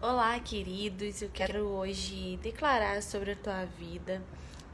Olá, 0.00 0.38
queridos. 0.38 1.22
Eu 1.22 1.28
quero 1.34 1.58
hoje 1.58 2.38
declarar 2.40 3.02
sobre 3.02 3.32
a 3.32 3.36
tua 3.36 3.64
vida 3.64 4.22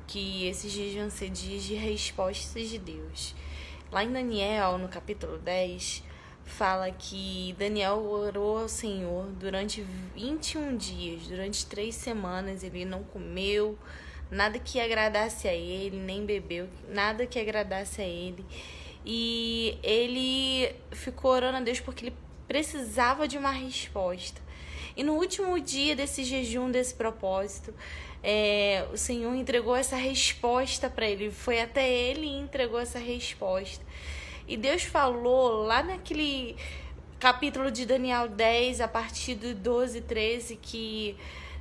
que 0.07 0.46
esses 0.46 0.70
dias 0.70 0.95
vão 0.95 1.08
ser 1.08 1.30
dias 1.30 1.62
de 1.62 1.72
respostas 1.75 2.68
de 2.68 2.77
Deus. 2.77 3.34
Lá 3.90 4.04
em 4.04 4.12
Daniel, 4.12 4.76
no 4.76 4.86
capítulo 4.86 5.39
10, 5.39 6.02
fala 6.45 6.90
que 6.90 7.57
Daniel 7.58 8.04
orou 8.04 8.58
ao 8.58 8.68
Senhor 8.68 9.25
durante 9.40 9.80
21 10.14 10.76
dias, 10.76 11.27
durante 11.27 11.64
três 11.64 11.95
semanas. 11.95 12.62
Ele 12.62 12.84
não 12.84 13.02
comeu 13.02 13.79
nada 14.30 14.59
que 14.59 14.79
agradasse 14.79 15.48
a 15.48 15.54
ele, 15.54 15.96
nem 15.96 16.26
bebeu 16.26 16.68
nada 16.90 17.25
que 17.25 17.39
agradasse 17.39 18.03
a 18.03 18.06
ele. 18.06 18.45
E 19.04 19.79
ele 19.82 20.75
ficou 20.93 21.31
orando 21.32 21.58
a 21.58 21.61
Deus 21.61 21.81
porque 21.81 22.07
ele 22.07 22.17
precisava 22.49 23.29
de 23.29 23.36
uma 23.36 23.50
resposta. 23.50 24.40
E 24.96 25.03
no 25.03 25.14
último 25.14 25.58
dia 25.61 25.96
desse 25.96 26.25
jejum, 26.25 26.71
desse 26.71 26.95
propósito, 26.95 27.75
é, 28.22 28.86
o 28.93 28.96
Senhor 28.96 29.35
entregou 29.35 29.75
essa 29.75 29.96
resposta 29.96 30.89
para 30.89 31.07
ele. 31.07 31.31
Foi 31.31 31.61
até 31.61 31.90
ele 31.90 32.27
e 32.27 32.39
entregou 32.39 32.78
essa 32.78 32.98
resposta. 32.98 33.84
E 34.47 34.56
Deus 34.56 34.83
falou 34.83 35.64
lá 35.64 35.83
naquele 35.83 36.56
capítulo 37.19 37.70
de 37.70 37.86
Daniel 37.86 38.28
10, 38.28 38.81
a 38.81 38.89
partir 38.89 39.34
do 39.34 39.55
12, 39.55 40.03
13, 40.03 40.56
que 40.56 41.17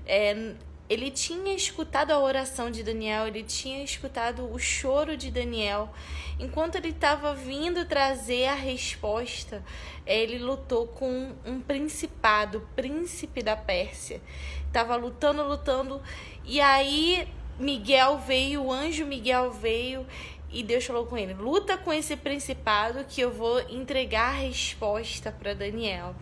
é, 0.06 0.54
ele 0.90 1.10
tinha 1.10 1.56
escutado 1.56 2.12
a 2.12 2.20
oração 2.20 2.70
de 2.70 2.84
Daniel, 2.84 3.28
ele 3.28 3.44
tinha 3.44 3.84
escutado 3.84 4.52
o 4.52 4.60
choro 4.60 5.16
de 5.16 5.32
Daniel. 5.32 5.90
Enquanto 6.40 6.76
ele 6.76 6.90
estava 6.90 7.34
vindo 7.34 7.86
trazer 7.86 8.48
a 8.48 8.54
resposta, 8.54 9.64
ele 10.06 10.38
lutou 10.38 10.88
com 10.88 11.32
um 11.46 11.62
principado, 11.62 12.68
príncipe 12.76 13.42
da 13.42 13.56
Pérsia. 13.56 14.22
Estava 14.68 14.96
lutando, 14.96 15.44
lutando, 15.44 16.02
e 16.44 16.60
aí 16.60 17.28
Miguel 17.60 18.18
veio, 18.18 18.64
o 18.64 18.72
anjo 18.74 19.06
Miguel 19.06 19.52
veio 19.52 20.06
e 20.54 20.62
Deus 20.62 20.86
falou 20.86 21.06
com 21.08 21.18
ele: 21.18 21.34
luta 21.34 21.78
com 21.78 21.92
esse 21.92 22.16
principado 22.16 23.06
que 23.06 23.22
eu 23.22 23.32
vou 23.32 23.60
entregar 23.70 24.30
a 24.30 24.38
resposta 24.38 25.32
para 25.32 25.54
Daniel. 25.54 26.16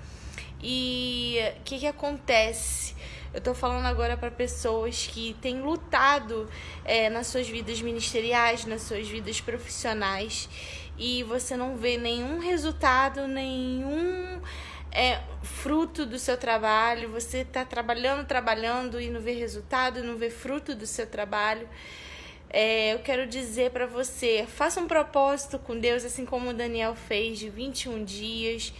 E 0.62 1.38
o 1.59 1.64
que, 1.64 1.80
que 1.80 1.88
acontece? 1.88 2.95
Eu 3.34 3.38
estou 3.38 3.54
falando 3.54 3.86
agora 3.86 4.17
para 4.17 4.30
pessoas 4.30 5.08
que 5.08 5.36
têm 5.42 5.62
lutado 5.62 6.50
é, 6.84 7.09
nas 7.09 7.28
suas 7.28 7.48
vidas 7.48 7.81
ministeriais, 7.81 8.66
nas 8.66 8.82
suas 8.82 9.08
vidas 9.08 9.39
profissionais, 9.39 10.50
e 10.98 11.23
você 11.23 11.56
não 11.56 11.78
vê 11.78 11.98
nenhum 11.98 12.39
resultado, 12.39 13.28
nenhum 13.28 14.42
é, 14.92 15.22
fruto 15.42 16.06
do 16.06 16.20
seu 16.20 16.38
trabalho. 16.38 17.09
Você 17.09 17.39
está 17.39 17.64
trabalhando, 17.64 18.28
trabalhando 18.28 19.00
e 19.00 19.09
não 19.09 19.22
vê 19.22 19.32
resultado, 19.32 20.04
não 20.04 20.17
vê 20.17 20.30
fruto 20.30 20.76
do 20.76 20.86
seu 20.86 21.08
trabalho. 21.08 21.67
É, 22.50 22.94
eu 22.94 23.00
quero 23.00 23.26
dizer 23.26 23.72
para 23.72 23.88
você: 23.88 24.45
faça 24.45 24.82
um 24.82 24.88
propósito 24.88 25.58
com 25.58 25.80
Deus, 25.80 26.04
assim 26.04 26.26
como 26.26 26.50
o 26.50 26.54
Daniel 26.54 26.95
fez, 26.95 27.39
de 27.39 27.50
21 27.50 28.04
dias. 28.04 28.73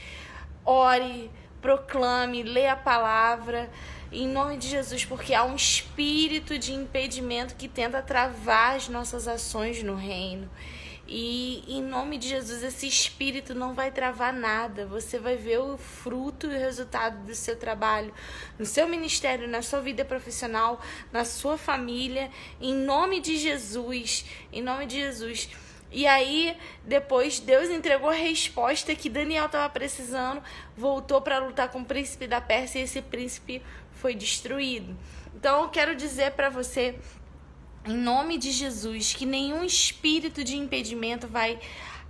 Ore, 0.66 1.32
proclame, 1.62 2.44
lê 2.44 2.68
a 2.68 2.76
palavra 2.76 3.70
em 4.12 4.28
nome 4.28 4.58
de 4.58 4.68
Jesus, 4.68 5.06
porque 5.06 5.34
há 5.34 5.46
um 5.46 5.56
espírito 5.56 6.60
de 6.60 6.74
impedimento 6.74 7.56
que 7.56 7.70
tenta 7.70 8.02
travar 8.02 8.76
as 8.76 8.90
nossas 8.90 9.26
ações 9.26 9.82
no 9.82 9.96
reino. 9.96 10.50
E 11.08 11.64
em 11.68 11.82
nome 11.82 12.18
de 12.18 12.30
Jesus, 12.30 12.64
esse 12.64 12.88
espírito 12.88 13.54
não 13.54 13.74
vai 13.74 13.92
travar 13.92 14.34
nada. 14.34 14.86
Você 14.86 15.18
vai 15.20 15.36
ver 15.36 15.60
o 15.60 15.78
fruto 15.78 16.48
e 16.48 16.56
o 16.56 16.60
resultado 16.60 17.26
do 17.26 17.36
seu 17.36 17.56
trabalho, 17.58 18.14
no 18.58 18.66
seu 18.66 18.88
ministério, 18.88 19.48
na 19.48 19.62
sua 19.62 19.82
vida 19.82 20.06
profissional, 20.06 20.82
na 21.12 21.26
sua 21.26 21.58
família. 21.58 22.30
Em 22.62 22.74
nome 22.74 23.20
de 23.20 23.38
Jesus. 23.38 24.26
Em 24.54 24.62
nome 24.62 24.86
de 24.86 25.00
Jesus. 25.00 25.50
E 25.92 26.08
aí, 26.08 26.58
depois, 26.86 27.40
Deus 27.40 27.70
entregou 27.70 28.10
a 28.10 28.14
resposta 28.14 28.96
que 28.96 29.10
Daniel 29.10 29.48
estava 29.48 29.70
precisando, 29.70 30.42
voltou 30.76 31.22
para 31.22 31.40
lutar 31.40 31.70
com 31.70 31.82
o 31.82 31.86
príncipe 31.86 32.28
da 32.28 32.40
Pérsia 32.40 32.80
e 32.80 32.84
esse 32.84 33.02
príncipe 33.02 33.62
foi 33.92 34.16
destruído. 34.16 34.98
Então, 35.36 35.64
eu 35.64 35.70
quero 35.70 35.94
dizer 35.94 36.32
para 36.32 36.50
você, 36.50 36.96
em 37.86 37.94
nome 37.94 38.38
de 38.38 38.52
Jesus, 38.52 39.14
que 39.14 39.26
nenhum 39.26 39.64
espírito 39.66 40.44
de 40.44 40.56
impedimento 40.56 41.28
vai 41.28 41.60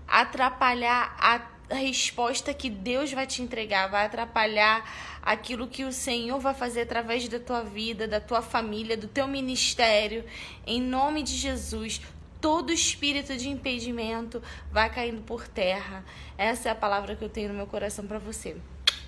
atrapalhar 0.08 1.16
a 1.20 1.42
resposta 1.74 2.54
que 2.54 2.70
Deus 2.70 3.12
vai 3.12 3.26
te 3.26 3.42
entregar, 3.42 3.88
vai 3.88 4.06
atrapalhar 4.06 4.84
aquilo 5.22 5.68
que 5.68 5.86
o 5.86 5.92
Senhor 5.92 6.40
vai 6.40 6.54
fazer 6.54 6.82
através 6.82 7.28
da 7.28 7.40
tua 7.40 7.64
vida, 7.64 8.08
da 8.08 8.20
tua 8.20 8.42
família, 8.42 8.98
do 8.98 9.08
teu 9.08 9.28
ministério. 9.28 10.26
Em 10.68 10.82
nome 10.82 11.24
de 11.24 11.34
Jesus, 11.34 12.02
todo 12.42 12.74
espírito 12.74 13.38
de 13.38 13.48
impedimento 13.50 14.42
vai 14.72 14.90
caindo 14.90 15.22
por 15.22 15.48
terra. 15.48 16.04
Essa 16.38 16.70
é 16.70 16.72
a 16.72 16.76
palavra 16.76 17.16
que 17.16 17.24
eu 17.24 17.30
tenho 17.30 17.50
no 17.50 17.56
meu 17.56 17.68
coração 17.68 18.06
para 18.08 18.18
você. 18.18 18.58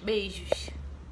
Beijos. 0.03 0.82